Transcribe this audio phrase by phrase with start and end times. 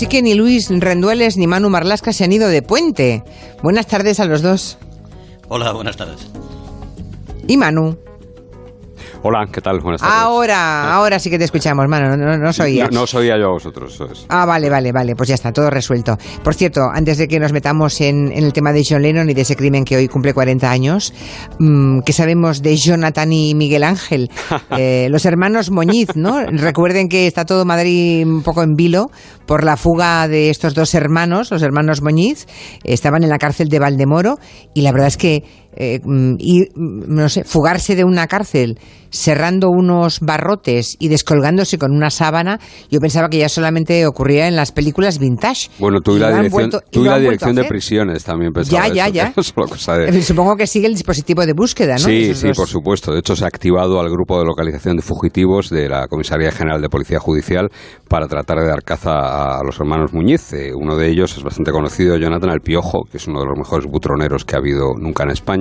[0.00, 3.22] Así que ni Luis Rendueles ni Manu Marlasca se han ido de puente.
[3.62, 4.78] Buenas tardes a los dos.
[5.48, 6.26] Hola, buenas tardes.
[7.46, 7.98] ¿Y Manu?
[9.22, 9.80] Hola, ¿qué tal?
[9.80, 10.16] Buenas tardes.
[10.16, 12.16] Ahora, ahora sí que te escuchamos, mano.
[12.16, 13.92] No, no, no soy No, no os oía yo a vosotros.
[13.92, 14.24] eso es.
[14.30, 15.14] Ah, vale, vale, vale.
[15.14, 16.16] Pues ya está, todo resuelto.
[16.42, 19.34] Por cierto, antes de que nos metamos en, en el tema de John Lennon y
[19.34, 21.12] de ese crimen que hoy cumple 40 años,
[21.58, 24.30] mm, ¿qué sabemos de Jonathan y Miguel Ángel?
[24.78, 26.40] Eh, los hermanos Moñiz, ¿no?
[26.46, 29.10] Recuerden que está todo Madrid un poco en vilo
[29.46, 32.46] por la fuga de estos dos hermanos, los hermanos Moñiz.
[32.84, 34.38] Estaban en la cárcel de Valdemoro
[34.72, 35.42] y la verdad es que
[35.76, 38.78] eh, mm, ir, mm, no sé, fugarse de una cárcel
[39.12, 44.54] cerrando unos barrotes y descolgándose con una sábana, yo pensaba que ya solamente ocurría en
[44.54, 45.68] las películas vintage.
[45.80, 48.94] Bueno, tú y, la dirección, vuelto- y tú y la de prisiones también pensaba Ya,
[48.94, 49.32] ya, eso, ya.
[49.32, 51.98] que es solo cosa de- Eh, Supongo que sigue el dispositivo de búsqueda, ¿no?
[51.98, 53.12] Sí, Esos sí, dos- por supuesto.
[53.12, 56.80] De hecho, se ha activado al grupo de localización de fugitivos de la Comisaría General
[56.80, 57.68] de Policía Judicial
[58.08, 60.52] para tratar de dar caza a los hermanos Muñiz.
[60.52, 63.58] Eh, uno de ellos es bastante conocido, Jonathan El Piojo, que es uno de los
[63.58, 65.59] mejores butroneros que ha habido nunca en España.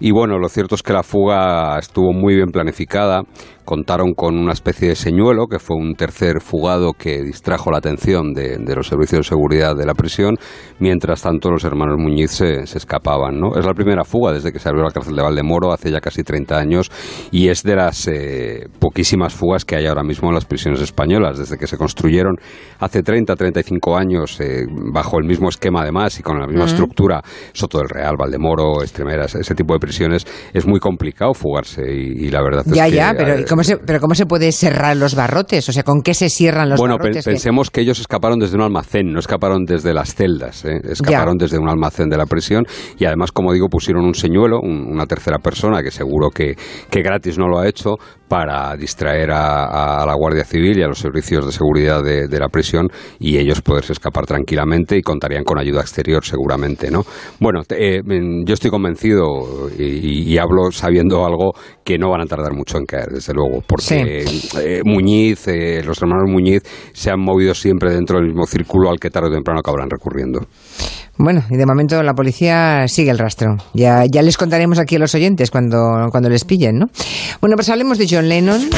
[0.00, 3.22] Y bueno, lo cierto es que la fuga estuvo muy bien planificada.
[3.64, 8.32] Contaron con una especie de señuelo, que fue un tercer fugado que distrajo la atención
[8.32, 10.36] de, de los servicios de seguridad de la prisión,
[10.78, 13.38] mientras tanto los hermanos Muñiz se, se escapaban.
[13.38, 13.56] ¿no?
[13.58, 16.22] Es la primera fuga desde que se abrió la cárcel de Valdemoro hace ya casi
[16.22, 16.90] 30 años
[17.30, 21.38] y es de las eh, poquísimas fugas que hay ahora mismo en las prisiones españolas.
[21.38, 22.36] Desde que se construyeron
[22.78, 27.22] hace 30, 35 años, eh, bajo el mismo esquema además y con la misma estructura,
[27.52, 28.82] Soto del Real, Valdemoro,
[29.26, 32.96] Ese tipo de prisiones, es muy complicado fugarse y, y la verdad Ya, es que...
[32.96, 35.68] ya, pero eh, ¿cómo, se, pero ¿cómo se puede cerrar los barrotes?
[35.68, 37.24] O sea, ¿con qué se cierran los bueno, barrotes?
[37.24, 40.80] Que- pensemos que ellos escaparon desde un almacén, no escaparon desde las celdas, ¿eh?
[40.84, 42.64] escaparon desde un almacén de la prisión
[42.98, 46.54] y además, como digo, pusieron un señuelo, un- una tercera persona que seguro que,
[46.90, 47.94] que gratis no lo ha hecho
[48.28, 52.38] para distraer a, a la Guardia Civil y a los servicios de seguridad de, de
[52.38, 57.02] la prisión y ellos poderse escapar tranquilamente y contarían con ayuda exterior seguramente, ¿no?
[57.40, 61.52] Bueno, eh, mm, yo estoy convencido y, y hablo sabiendo algo
[61.84, 64.24] que no van a tardar mucho en caer, desde luego, porque
[64.58, 68.98] eh, Muñiz, eh, los hermanos Muñiz se han movido siempre dentro del mismo círculo al
[68.98, 70.40] que tarde o temprano acabarán recurriendo.
[71.18, 73.56] Bueno, y de momento la policía sigue el rastro.
[73.74, 76.86] Ya, ya les contaremos aquí a los oyentes cuando, cuando les pillen, ¿no?
[77.40, 78.70] Bueno, pues hablemos de John Lennon,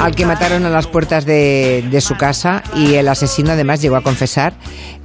[0.00, 3.94] al que mataron a las puertas de, de su casa y el asesino además llegó
[3.94, 4.54] a confesar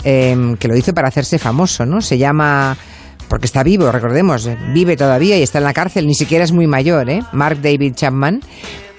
[0.03, 2.01] eh, que lo hizo para hacerse famoso, ¿no?
[2.01, 2.75] Se llama...
[3.29, 6.67] Porque está vivo, recordemos, vive todavía y está en la cárcel, ni siquiera es muy
[6.67, 7.21] mayor, ¿eh?
[7.31, 8.41] Mark David Chapman.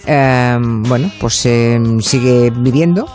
[0.06, 3.06] Eh, bueno, pues eh, sigue viviendo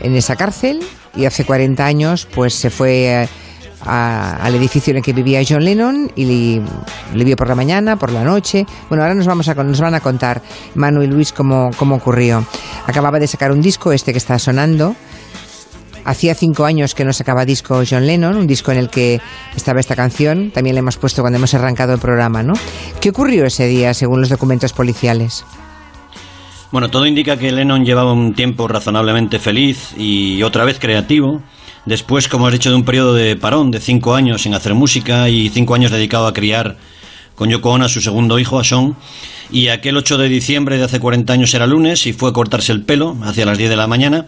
[0.00, 0.80] en esa cárcel
[1.16, 3.28] y hace 40 años pues se fue eh,
[3.86, 6.60] a- al edificio en el que vivía John Lennon y
[7.14, 8.66] le, vio por la mañana, por la noche.
[8.88, 10.42] Bueno, ahora nos, vamos a, nos van a contar
[10.74, 12.44] Manu y Luis cómo, cómo ocurrió.
[12.86, 14.94] Acababa de sacar un disco, este que está sonando.
[16.06, 19.22] Hacía cinco años que no sacaba disco John Lennon, un disco en el que
[19.56, 20.50] estaba esta canción.
[20.50, 22.52] También le hemos puesto cuando hemos arrancado el programa, ¿no?
[23.00, 25.46] ¿Qué ocurrió ese día según los documentos policiales?
[26.74, 31.40] Bueno, todo indica que Lennon llevaba un tiempo razonablemente feliz y otra vez creativo.
[31.86, 35.28] Después, como has dicho, de un periodo de parón de cinco años sin hacer música
[35.28, 36.76] y cinco años dedicado a criar
[37.36, 38.96] con Yoko Ono a su segundo hijo, a Sean.
[39.52, 42.72] Y aquel 8 de diciembre de hace 40 años era lunes y fue a cortarse
[42.72, 44.26] el pelo hacia las 10 de la mañana.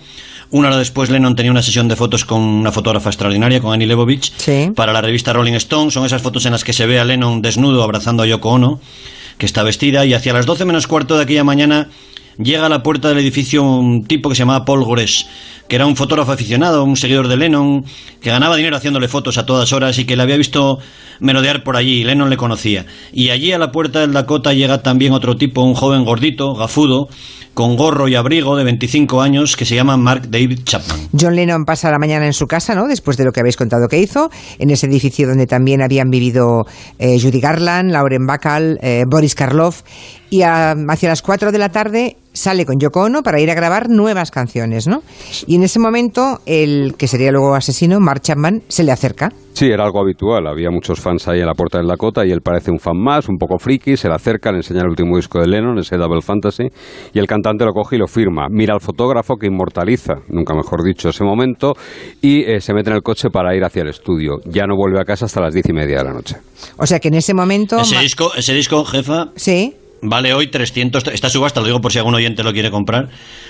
[0.52, 3.88] Una hora después Lennon tenía una sesión de fotos con una fotógrafa extraordinaria, con Annie
[3.88, 4.70] Leibovitz, Sí.
[4.76, 5.90] para la revista Rolling Stone.
[5.90, 8.80] Son esas fotos en las que se ve a Lennon desnudo abrazando a Yoko Ono,
[9.36, 11.88] que está vestida, y hacia las 12 menos cuarto de aquella mañana
[12.38, 15.26] llega a la puerta del edificio un tipo que se llamaba Paul Gores,
[15.68, 17.84] que era un fotógrafo aficionado, un seguidor de Lennon,
[18.20, 20.78] que ganaba dinero haciéndole fotos a todas horas y que le había visto
[21.20, 22.86] merodear por allí, Lennon le conocía.
[23.12, 27.08] Y allí a la puerta del Dakota llega también otro tipo, un joven gordito, gafudo,
[27.56, 31.08] con gorro y abrigo de 25 años, que se llama Mark David Chapman.
[31.18, 32.86] John Lennon pasa la mañana en su casa, ¿no?
[32.86, 34.28] Después de lo que habéis contado que hizo,
[34.58, 36.66] en ese edificio donde también habían vivido
[36.98, 39.84] eh, Judy Garland, Lauren Bacall, eh, Boris Karloff,
[40.28, 43.88] y hacia las 4 de la tarde sale con Yoko Ono para ir a grabar
[43.88, 45.02] nuevas canciones, ¿no?
[45.46, 49.32] Y en ese momento, el que sería luego asesino, Mark Chapman, se le acerca.
[49.56, 50.46] Sí, era algo habitual.
[50.48, 53.26] Había muchos fans ahí en la puerta del Dakota y él parece un fan más,
[53.26, 53.96] un poco friki.
[53.96, 56.64] Se le acerca, le enseña el último disco de Lennon, ese Double Fantasy,
[57.14, 58.48] y el cantante lo coge y lo firma.
[58.50, 61.72] Mira al fotógrafo que inmortaliza, nunca mejor dicho, ese momento
[62.20, 64.40] y eh, se mete en el coche para ir hacia el estudio.
[64.44, 66.36] Ya no vuelve a casa hasta las diez y media de la noche.
[66.76, 67.78] O sea que en ese momento...
[67.78, 69.74] Ese disco, ese disco, jefa, Sí.
[70.02, 73.08] Vale hoy 300, esta subasta, lo digo por si algún oyente lo quiere comprar,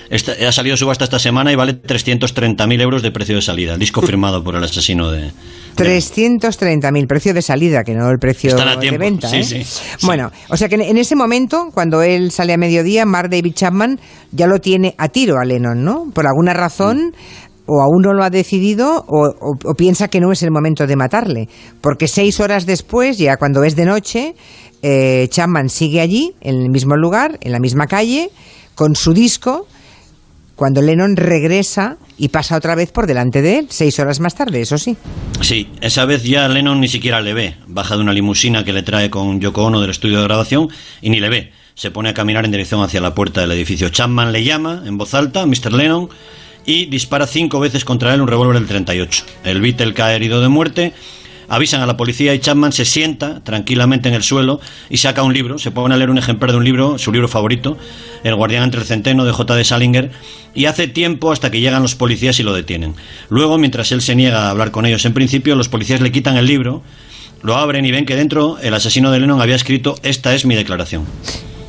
[0.09, 4.01] esta- ha salido subasta esta semana y vale 330.000 euros de precio de salida, disco
[4.05, 5.31] firmado por el asesino de...
[5.75, 9.27] 330.000, precio de salida, que no el precio de venta.
[9.27, 9.43] sí, ¿eh?
[9.43, 9.81] sí, sí.
[10.05, 13.53] Bueno, o sea que en- en ese momento, cuando él sale a mediodía, Mark David
[13.53, 13.99] Chapman
[14.31, 16.05] ya lo tiene a tiro a Lennon, ¿no?
[16.13, 17.13] Por alguna razón,
[17.67, 21.49] o aún no lo ha decidido o, piensa que no es el momento de matarle.
[21.81, 24.35] Porque seis horas después, ya cuando es de noche,
[24.81, 28.29] eh, Chapman sigue allí, en el mismo lugar, en la misma calle,
[28.75, 29.67] con su disco,
[30.57, 34.61] cuando Lennon regresa y pasa otra vez por delante de él, seis horas más tarde,
[34.61, 34.97] eso sí.
[35.41, 37.55] Sí, esa vez ya Lennon ni siquiera le ve.
[37.67, 40.69] Baja de una limusina que le trae con Yoko Ono del estudio de grabación
[41.01, 41.51] y ni le ve.
[41.75, 43.89] Se pone a caminar en dirección hacia la puerta del edificio.
[43.89, 45.73] Chapman le llama en voz alta, Mr.
[45.73, 46.09] Lennon,
[46.65, 49.25] y dispara cinco veces contra él un revólver del 38.
[49.43, 50.93] El Beatle cae herido de muerte
[51.49, 54.59] avisan a la policía y Chapman se sienta tranquilamente en el suelo
[54.89, 57.27] y saca un libro, se pone a leer un ejemplar de un libro, su libro
[57.27, 57.77] favorito,
[58.23, 59.55] El guardián entre el centeno de J.
[59.55, 60.11] de Salinger,
[60.53, 62.95] y hace tiempo hasta que llegan los policías y lo detienen.
[63.29, 66.37] Luego, mientras él se niega a hablar con ellos en principio, los policías le quitan
[66.37, 66.83] el libro,
[67.43, 70.55] lo abren y ven que dentro el asesino de Lennon había escrito Esta es mi
[70.55, 71.05] declaración.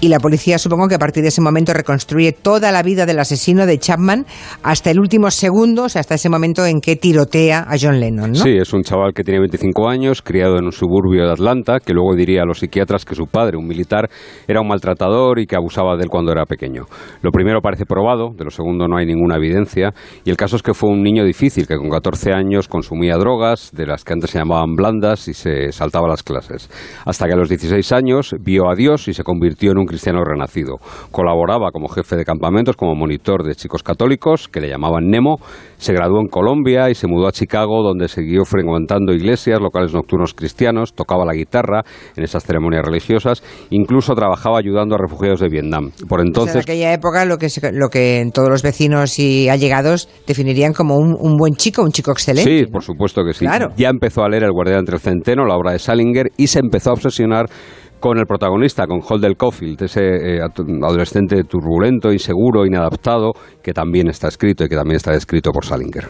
[0.00, 3.18] Y la policía supongo que a partir de ese momento reconstruye toda la vida del
[3.18, 4.26] asesino de Chapman
[4.62, 8.30] hasta el último segundo, o sea, hasta ese momento en que tirotea a John Lennon,
[8.30, 8.36] ¿no?
[8.36, 11.94] Sí, es un chaval que tiene 25 años, criado en un suburbio de Atlanta, que
[11.94, 14.08] luego diría a los psiquiatras que su padre, un militar,
[14.46, 16.84] era un maltratador y que abusaba de él cuando era pequeño.
[17.22, 19.92] Lo primero parece probado, de lo segundo no hay ninguna evidencia,
[20.24, 23.72] y el caso es que fue un niño difícil, que con 14 años consumía drogas,
[23.72, 26.70] de las que antes se llamaban blandas, y se saltaba las clases.
[27.04, 30.22] Hasta que a los 16 años vio a Dios y se convirtió en un cristiano
[30.24, 30.76] renacido.
[31.10, 35.38] Colaboraba como jefe de campamentos, como monitor de chicos católicos, que le llamaban Nemo.
[35.78, 40.34] Se graduó en Colombia y se mudó a Chicago, donde siguió frecuentando iglesias, locales nocturnos
[40.34, 41.82] cristianos, tocaba la guitarra
[42.16, 45.90] en esas ceremonias religiosas, incluso trabajaba ayudando a refugiados de Vietnam.
[46.08, 50.72] Por entonces, en aquella época lo que, lo que todos los vecinos y allegados definirían
[50.72, 52.64] como un, buen chico, un chico excelente.
[52.64, 53.46] Sí, por supuesto que sí.
[53.76, 56.60] Ya empezó a leer El guardián entre el centeno, la obra de Salinger, y se
[56.60, 57.46] empezó a obsesionar
[58.00, 64.28] con el protagonista, con Holder Caulfield, ese eh, adolescente turbulento, inseguro, inadaptado, que también está
[64.28, 66.08] escrito y que también está descrito por Salinger.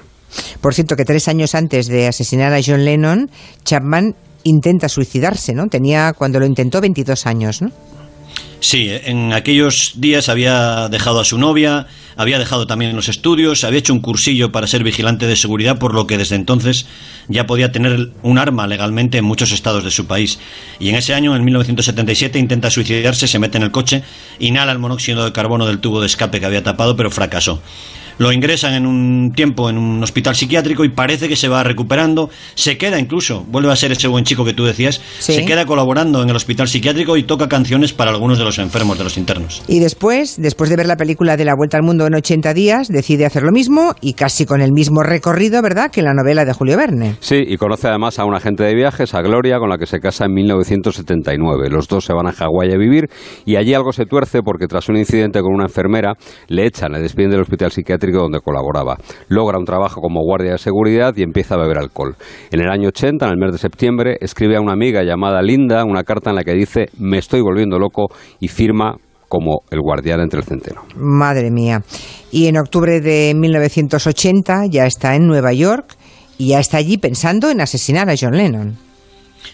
[0.60, 3.30] Por cierto, que tres años antes de asesinar a John Lennon,
[3.64, 4.14] Chapman
[4.44, 5.68] intenta suicidarse, ¿no?
[5.68, 7.70] Tenía, cuando lo intentó, 22 años, ¿no?
[8.60, 13.78] Sí, en aquellos días había dejado a su novia, había dejado también los estudios, había
[13.78, 16.86] hecho un cursillo para ser vigilante de seguridad, por lo que desde entonces
[17.28, 20.40] ya podía tener un arma legalmente en muchos estados de su país.
[20.80, 24.02] Y en ese año, en 1977, intenta suicidarse, se mete en el coche,
[24.40, 27.62] inhala el monóxido de carbono del tubo de escape que había tapado, pero fracasó.
[28.18, 32.30] Lo ingresan en un tiempo en un hospital psiquiátrico y parece que se va recuperando.
[32.54, 36.22] Se queda incluso, vuelve a ser ese buen chico que tú decías, se queda colaborando
[36.22, 39.62] en el hospital psiquiátrico y toca canciones para algunos de los enfermos, de los internos.
[39.68, 42.88] Y después, después de ver la película de la Vuelta al Mundo en 80 días,
[42.88, 46.52] decide hacer lo mismo y casi con el mismo recorrido, ¿verdad?, que la novela de
[46.52, 47.16] Julio Verne.
[47.20, 50.00] Sí, y conoce además a una agente de viajes, a Gloria, con la que se
[50.00, 51.68] casa en 1979.
[51.70, 53.08] Los dos se van a Hawái a vivir
[53.44, 56.14] y allí algo se tuerce porque tras un incidente con una enfermera
[56.48, 58.96] le echan, le despiden del hospital psiquiátrico donde colaboraba.
[59.28, 62.16] Logra un trabajo como guardia de seguridad y empieza a beber alcohol.
[62.50, 65.84] En el año 80, en el mes de septiembre, escribe a una amiga llamada Linda
[65.84, 68.08] una carta en la que dice me estoy volviendo loco
[68.40, 68.96] y firma
[69.28, 70.82] como el guardián entre el centeno.
[70.96, 71.82] Madre mía.
[72.32, 75.96] Y en octubre de 1980 ya está en Nueva York
[76.38, 78.87] y ya está allí pensando en asesinar a John Lennon.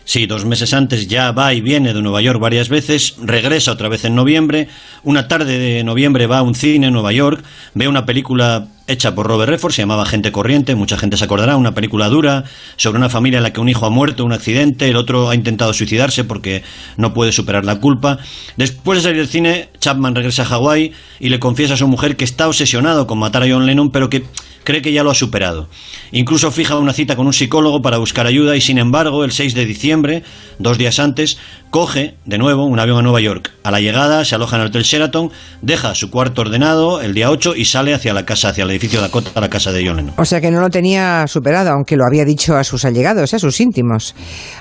[0.05, 3.89] Sí, dos meses antes ya va y viene de Nueva York varias veces, regresa otra
[3.89, 4.69] vez en noviembre,
[5.03, 7.43] una tarde de noviembre va a un cine en Nueva York,
[7.75, 11.57] ve una película hecha por Robert Redford, se llamaba Gente Corriente, mucha gente se acordará,
[11.57, 12.45] una película dura
[12.77, 15.35] sobre una familia en la que un hijo ha muerto, un accidente, el otro ha
[15.35, 16.63] intentado suicidarse porque
[16.97, 18.19] no puede superar la culpa.
[18.57, 22.17] Después de salir del cine, Chapman regresa a Hawái y le confiesa a su mujer
[22.17, 24.25] que está obsesionado con matar a John Lennon, pero que
[24.65, 25.69] cree que ya lo ha superado.
[26.11, 29.55] Incluso fija una cita con un psicólogo para buscar ayuda y sin embargo el 6
[29.55, 30.23] de diciembre,
[30.59, 31.39] dos días antes,
[31.71, 33.53] coge de nuevo un avión a Nueva York.
[33.63, 37.31] A la llegada se aloja en el Hotel Sheraton, deja su cuarto ordenado el día
[37.31, 39.87] 8 y sale hacia la casa, hacia el edificio de Dakota, a la casa de
[39.87, 40.15] John Lennon.
[40.17, 43.39] O sea que no lo tenía superado, aunque lo había dicho a sus allegados, a
[43.39, 44.15] sus íntimos.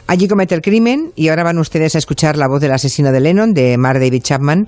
[0.08, 3.20] Allí comete el crimen y ahora van ustedes a escuchar la voz del asesino de
[3.20, 4.67] Lennon, de Mar David Chapman,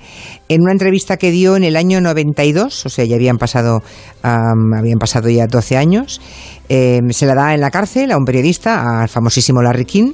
[0.50, 3.82] en una entrevista que dio en el año 92, o sea, ya habían pasado,
[4.22, 6.22] habían pasado ya 12 años.
[6.68, 10.14] Eh, se la da en la cárcel a un periodista, al famosísimo Larry King.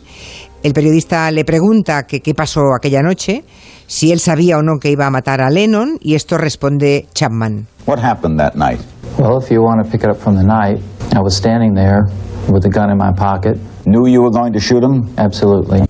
[0.63, 3.43] El periodista le pregunta que qué pasó aquella noche,
[3.87, 7.67] si él sabía o no que iba a matar a Lennon, y esto responde Chapman.
[7.87, 8.79] What happened that night?
[9.19, 10.79] Well, if you want to pick it up from the night,
[11.13, 12.03] I was standing there
[12.49, 13.57] with the gun in my pocket.
[13.85, 15.09] Knew you were going to shoot him?
[15.17, 15.81] Absolutely.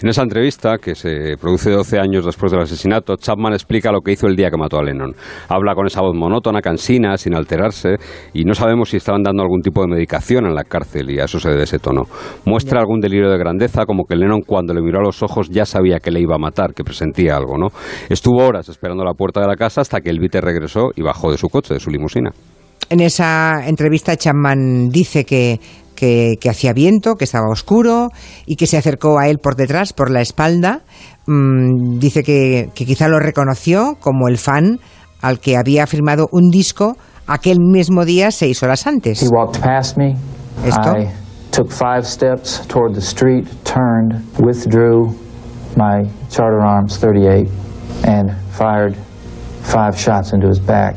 [0.00, 4.12] En esa entrevista, que se produce 12 años después del asesinato, Chapman explica lo que
[4.12, 5.12] hizo el día que mató a Lennon.
[5.48, 7.96] Habla con esa voz monótona, cansina, sin alterarse,
[8.32, 11.24] y no sabemos si estaban dando algún tipo de medicación en la cárcel, y a
[11.24, 12.02] eso se debe ese tono.
[12.44, 15.66] Muestra algún delirio de grandeza, como que Lennon cuando le miró a los ojos ya
[15.66, 17.66] sabía que le iba a matar, que presentía algo, ¿no?
[18.08, 21.02] Estuvo horas esperando a la puerta de la casa hasta que el vite regresó y
[21.02, 22.30] bajó de su coche, de su limusina.
[22.90, 25.60] En esa entrevista Chapman dice que,
[25.94, 28.08] que, hacía viento, que estaba oscuro
[28.46, 30.80] y que se acercó a él por detrás, por la espalda.
[31.26, 34.78] Mm, dice que, que quizá lo reconoció como el fan
[35.20, 39.22] al que había firmado un disco aquel mismo día seis horas antes.
[39.22, 40.16] He walked past me.
[40.64, 40.96] ¿Esto?
[40.96, 41.08] I
[41.50, 45.14] took five steps toward the street, turned, withdrew
[45.76, 47.48] my Charter Arms 38
[48.04, 48.96] and fired
[49.62, 50.96] five shots into his back.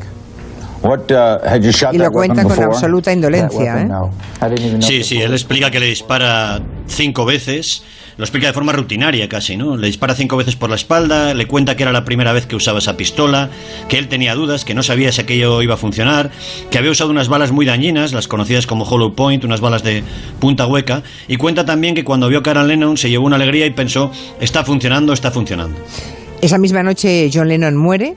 [0.82, 3.82] What, uh, had you shot y lo cuenta con absoluta indolencia.
[3.82, 3.86] ¿eh?
[3.86, 4.12] no.
[4.42, 7.84] I didn't even know Sí, sí, él explica que le dispara cinco veces
[8.18, 9.78] lo explica de forma rutinaria casi, ¿no?
[9.78, 12.56] Le dispara cinco veces por la espalda, le cuenta que era la primera vez que
[12.56, 13.50] usaba esa pistola,
[13.88, 16.30] que él tenía dudas, que no sabía si aquello iba a funcionar,
[16.70, 20.04] que había usado unas balas muy dañinas, las conocidas como Hollow Point, unas balas de
[20.40, 23.66] punta hueca, y cuenta también que cuando vio a Karen Lennon se llevó una alegría
[23.66, 25.80] y pensó, está funcionando, está funcionando.
[26.42, 28.16] Esa misma noche John Lennon muere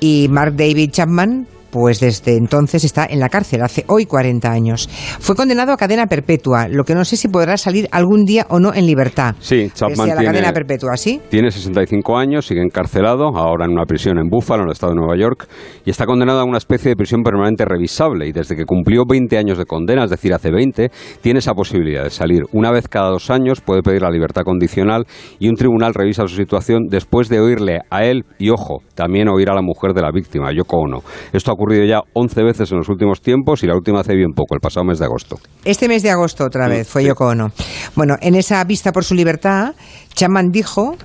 [0.00, 4.88] y Mark David Chapman pues desde entonces está en la cárcel, hace hoy 40 años.
[5.20, 8.58] Fue condenado a cadena perpetua, lo que no sé si podrá salir algún día o
[8.58, 9.34] no en libertad.
[9.40, 11.20] Sí, Chapman la tiene, cadena perpetua, ¿sí?
[11.28, 15.00] Tiene 65 años, sigue encarcelado, ahora en una prisión en Buffalo, en el estado de
[15.00, 15.46] Nueva York,
[15.84, 18.26] y está condenado a una especie de prisión permanente revisable.
[18.26, 20.90] Y desde que cumplió 20 años de condena, es decir, hace 20,
[21.20, 22.44] tiene esa posibilidad de salir.
[22.52, 25.04] Una vez cada dos años puede pedir la libertad condicional
[25.38, 29.50] y un tribunal revisa su situación después de oírle a él y, ojo, también oír
[29.50, 31.02] a la mujer de la víctima, Yoko Ono.
[31.34, 34.32] Esto ha ocurrido ya 11 veces en los últimos tiempos y la última hace bien
[34.32, 35.38] poco, el pasado mes de agosto.
[35.64, 37.48] Este mes de agosto otra vez fue Yoko Ono.
[37.94, 39.74] Bueno, en esa vista por su libertad,
[40.14, 40.96] Chapman dijo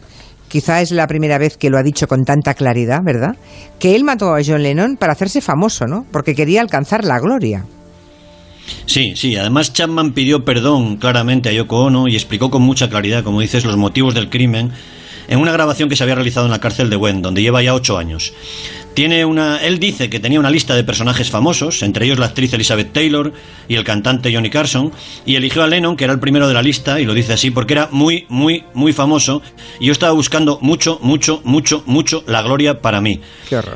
[0.52, 3.38] quizá es la primera vez que lo ha dicho con tanta claridad, ¿verdad?
[3.80, 6.06] Que él mató a John Lennon para hacerse famoso, ¿no?
[6.12, 7.66] Porque quería alcanzar la gloria.
[8.86, 13.24] Sí, sí, además Chapman pidió perdón claramente a Yoko Ono y explicó con mucha claridad,
[13.24, 14.72] como dices, los motivos del crimen
[15.28, 17.74] en una grabación que se había realizado en la cárcel de Wen, donde lleva ya
[17.74, 18.34] ocho años.
[18.94, 22.54] Tiene una, él dice que tenía una lista de personajes famosos, entre ellos la actriz
[22.54, 23.32] Elizabeth Taylor
[23.70, 24.92] y el cantante Johnny Carson,
[25.26, 27.52] y eligió a Lennon, que era el primero de la lista, y lo dice así
[27.52, 29.42] porque era muy, muy, muy famoso,
[29.80, 33.22] y yo estaba buscando mucho, mucho, mucho, mucho la gloria para mí.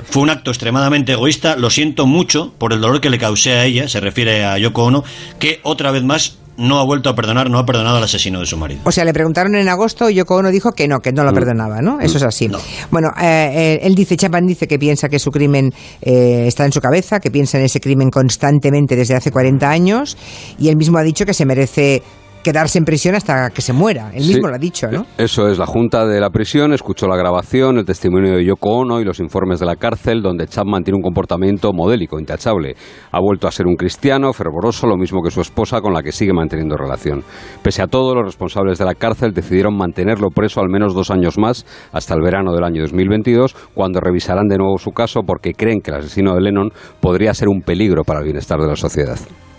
[0.09, 3.65] Fue un acto extremadamente egoísta, lo siento mucho por el dolor que le causé a
[3.65, 5.03] ella, se refiere a Yoko Ono,
[5.39, 8.45] que otra vez más no ha vuelto a perdonar, no ha perdonado al asesino de
[8.45, 8.81] su marido.
[8.83, 11.33] O sea, le preguntaron en agosto y Yoko Ono dijo que no, que no lo
[11.33, 11.99] perdonaba, ¿no?
[11.99, 12.49] Eso es así.
[12.91, 15.71] Bueno, eh, eh, él dice, Chapman dice que piensa que su crimen
[16.01, 20.17] eh, está en su cabeza, que piensa en ese crimen constantemente desde hace 40 años
[20.59, 22.01] y él mismo ha dicho que se merece
[22.45, 24.11] quedarse en prisión hasta que se muera.
[24.13, 25.07] Él mismo lo ha dicho, ¿no?
[25.17, 29.01] Eso es, la Junta de la Prisión escuchó la grabación, el testimonio de Yoko Ono
[29.01, 32.75] y los informes de la cárcel, donde Chapman tiene un comportamiento modélico, intachable.
[33.11, 36.11] Ha vuelto a ser un cristiano, fervoroso, lo mismo que su esposa, con la que
[36.11, 37.23] sigue manteniendo relación.
[37.63, 41.39] Pese a todo, los responsables de la cárcel decidieron mantenerlo preso al menos dos años
[41.39, 45.81] más, hasta el verano del año 2022, cuando revisarán de nuevo su caso porque creen
[45.81, 46.69] que el asesino de Lennon
[47.01, 49.17] podría ser un peligro para el bienestar de la sociedad.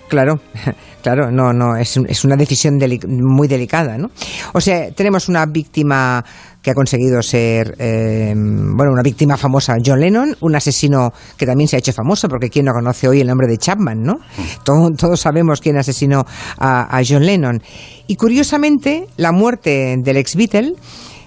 [0.08, 0.40] Claro,
[1.02, 4.10] claro, no, no, es, es una decisión muy delicada, ¿no?
[4.52, 6.24] O sea, tenemos una víctima
[6.66, 11.68] que ha conseguido ser, eh, bueno, una víctima famosa, John Lennon, un asesino que también
[11.68, 14.18] se ha hecho famoso, porque quién no conoce hoy el nombre de Chapman, ¿no?
[14.64, 16.24] todos sabemos quién asesinó
[16.58, 17.62] a, John Lennon.
[18.08, 20.74] Y curiosamente, la muerte del ex Beatle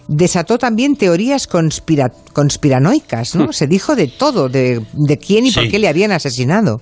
[0.10, 3.46] desató también teorías conspiranoicas, ¿no?
[3.46, 3.54] Hmm.
[3.54, 4.84] Se dijo de todo, de,
[5.26, 6.82] quién y por qué le habían asesinado.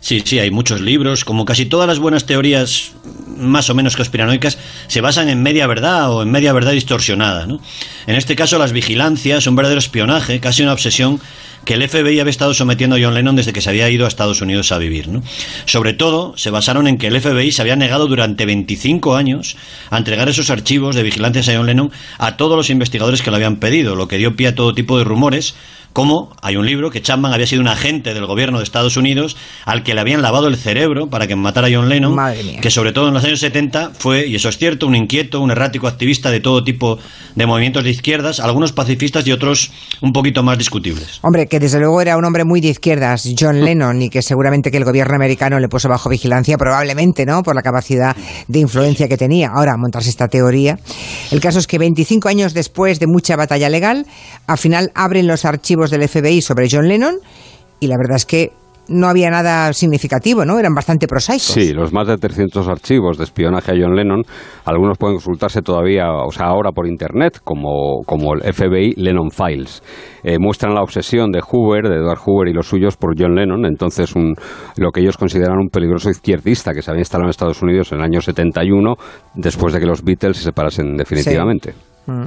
[0.00, 2.92] Sí, sí, hay muchos libros, como casi todas las buenas teorías
[3.36, 7.46] más o menos conspiranoicas se basan en media verdad o en media verdad distorsionada.
[7.46, 7.60] ¿no?
[8.06, 11.20] En este caso, las vigilancias, un verdadero espionaje, casi una obsesión
[11.64, 14.08] que el FBI había estado sometiendo a John Lennon desde que se había ido a
[14.08, 15.08] Estados Unidos a vivir.
[15.08, 15.22] ¿no?
[15.64, 19.56] Sobre todo, se basaron en que el FBI se había negado durante 25 años
[19.90, 23.36] a entregar esos archivos de vigilancias a John Lennon a todos los investigadores que lo
[23.36, 25.56] habían pedido, lo que dio pie a todo tipo de rumores
[25.96, 29.34] como hay un libro que Chapman había sido un agente del gobierno de Estados Unidos
[29.64, 32.14] al que le habían lavado el cerebro para que matara a John Lennon,
[32.60, 35.50] que sobre todo en los años 70 fue, y eso es cierto, un inquieto, un
[35.50, 36.98] errático activista de todo tipo
[37.34, 39.72] de movimientos de izquierdas, algunos pacifistas y otros
[40.02, 41.18] un poquito más discutibles.
[41.22, 44.70] Hombre, que desde luego era un hombre muy de izquierdas, John Lennon, y que seguramente
[44.70, 47.42] que el gobierno americano le puso bajo vigilancia, probablemente, ¿no?
[47.42, 48.14] Por la capacidad
[48.48, 49.48] de influencia que tenía.
[49.54, 50.78] Ahora, montarse esta teoría.
[51.30, 54.04] El caso es que 25 años después de mucha batalla legal,
[54.46, 57.16] al final abren los archivos del FBI sobre John Lennon
[57.80, 58.52] y la verdad es que
[58.88, 60.58] no había nada significativo, ¿no?
[60.58, 61.46] Eran bastante prosaicos.
[61.46, 64.22] Sí, los más de 300 archivos de espionaje a John Lennon,
[64.64, 69.82] algunos pueden consultarse todavía, o sea, ahora por Internet, como, como el FBI Lennon Files.
[70.22, 73.66] Eh, muestran la obsesión de Hoover, de Edward Hoover y los suyos por John Lennon,
[73.66, 74.34] entonces un,
[74.76, 77.98] lo que ellos consideran un peligroso izquierdista que se había instalado en Estados Unidos en
[77.98, 78.94] el año 71,
[79.34, 81.74] después de que los Beatles se separasen definitivamente.
[82.06, 82.24] Mm.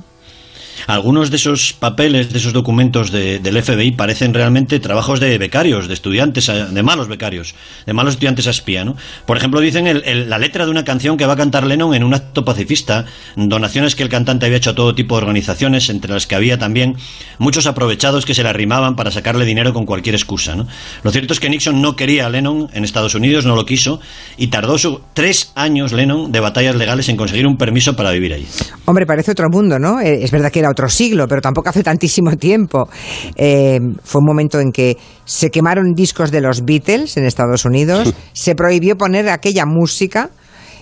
[0.87, 5.87] Algunos de esos papeles, de esos documentos de- del FBI parecen realmente trabajos de becarios,
[5.87, 7.55] de estudiantes, a- de malos becarios,
[7.85, 8.79] de malos estudiantes a espía.
[9.25, 12.13] Por ejemplo, dicen la letra de una canción que va a cantar Lennon en un
[12.13, 13.05] acto pacifista,
[13.35, 16.57] donaciones que el cantante había hecho a todo tipo de organizaciones, entre las que había
[16.57, 16.95] también
[17.37, 20.67] muchos aprovechados que se le arrimaban para sacarle dinero con cualquier excusa, ¿no?
[21.03, 23.99] Lo cierto es que Nixon no quería a Lennon en Estados Unidos, no lo quiso,
[24.37, 28.33] y tardó su- tres años Lennon de batallas legales en conseguir un permiso para vivir
[28.33, 28.47] ahí.
[28.85, 29.99] Hombre, parece otro mundo, ¿no?
[29.99, 32.89] Eh, Es verdad que era otro siglo, pero tampoco hace tantísimo tiempo.
[33.35, 38.13] Eh, fue un momento en que se quemaron discos de los Beatles en Estados Unidos,
[38.33, 40.29] se prohibió poner aquella música.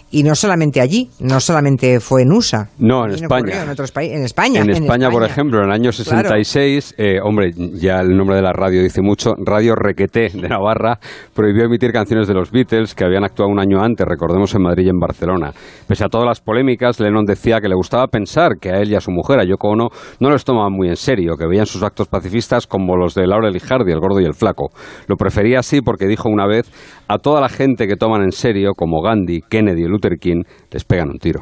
[0.09, 2.69] Y no solamente allí, no solamente fue en USA.
[2.79, 3.63] No, en España.
[3.63, 4.61] En otros en España.
[4.61, 5.25] En España, por España.
[5.25, 6.29] ejemplo, en el año Claro.
[6.29, 10.99] 66, eh, hombre, ya el nombre de la radio dice mucho, Radio Requeté de Navarra
[11.33, 14.85] prohibió emitir canciones de los Beatles que habían actuado un año antes, recordemos en Madrid
[14.85, 15.51] y en Barcelona.
[15.87, 18.95] Pese a todas las polémicas, Lennon decía que le gustaba pensar que a él y
[18.95, 21.83] a su mujer, a Yoko Ono, no los tomaban muy en serio, que veían sus
[21.83, 24.69] actos pacifistas como los de Laurel y Hardy, el gordo y el flaco.
[25.07, 26.69] Lo prefería así porque dijo una vez,
[27.07, 30.83] a toda la gente que toman en serio, como Gandhi, Kennedy y Luther King, les
[30.83, 31.41] pegan un tiro.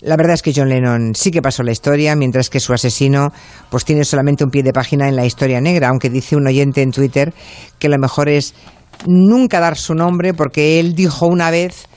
[0.00, 3.32] La verdad es que John Lennon sí que pasó la historia, mientras que su asesino
[3.70, 6.82] pues tiene solamente un pie de página en la historia negra, aunque dice un oyente
[6.82, 7.32] en Twitter
[7.78, 8.54] que lo mejor es
[9.06, 11.88] nunca dar su nombre porque él dijo una vez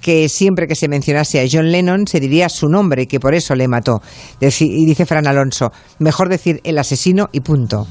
[0.00, 3.34] que siempre que se mencionase a John Lennon se diría su nombre y que por
[3.34, 4.00] eso le mató.
[4.40, 7.86] Y dice Fran Alonso, mejor decir el asesino y punto.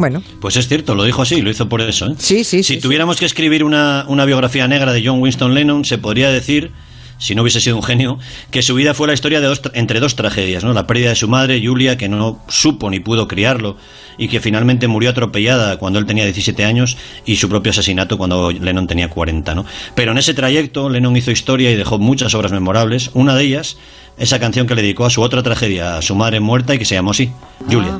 [0.00, 2.06] Bueno, Pues es cierto, lo dijo así, lo hizo por eso.
[2.06, 2.14] ¿eh?
[2.16, 5.84] Sí, sí, Si sí, tuviéramos que escribir una, una biografía negra de John Winston Lennon,
[5.84, 6.70] se podría decir,
[7.18, 8.18] si no hubiese sido un genio,
[8.50, 10.72] que su vida fue la historia de dos, entre dos tragedias, ¿no?
[10.72, 13.76] La pérdida de su madre, Julia, que no supo ni pudo criarlo,
[14.16, 18.50] y que finalmente murió atropellada cuando él tenía 17 años, y su propio asesinato cuando
[18.50, 19.66] Lennon tenía 40, ¿no?
[19.94, 23.10] Pero en ese trayecto, Lennon hizo historia y dejó muchas obras memorables.
[23.12, 23.76] Una de ellas,
[24.16, 26.86] esa canción que le dedicó a su otra tragedia, a su madre muerta, y que
[26.86, 27.30] se llamó así,
[27.70, 27.98] Julia.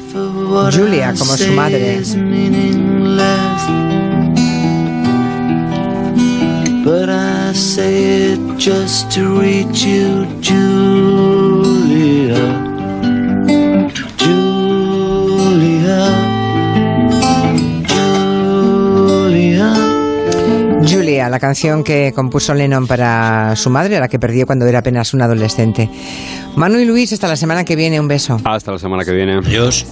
[0.72, 2.02] Julia como su madre.
[6.82, 10.70] But I say it just to reach you, Julia.
[14.18, 16.00] Julia.
[17.86, 19.74] Julia.
[20.82, 25.14] Julia, la canción que compuso Lennon para su madre, la que perdió cuando era apenas
[25.14, 25.88] un adolescente.
[26.60, 28.38] Manu y Luis, hasta la semana que viene, un beso.
[28.44, 29.38] Hasta la semana que viene.
[29.38, 29.86] Adiós.